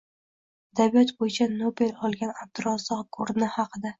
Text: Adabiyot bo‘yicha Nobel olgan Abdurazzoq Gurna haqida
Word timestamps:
Adabiyot 0.75 1.11
bo‘yicha 1.19 1.47
Nobel 1.59 1.93
olgan 2.09 2.33
Abdurazzoq 2.45 3.07
Gurna 3.21 3.53
haqida 3.59 3.87